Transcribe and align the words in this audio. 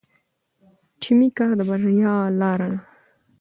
ټیمي 1.01 1.29
کار 1.37 1.51
د 1.59 1.61
بریا 1.69 2.13
لاره 2.39 2.67
ده. 2.71 2.79